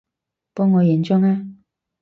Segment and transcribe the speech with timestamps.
[0.55, 1.45] 幫我影張吖